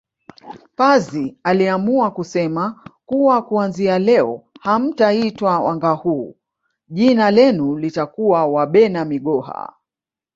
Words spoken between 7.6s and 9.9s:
litakuwa Wabena migoha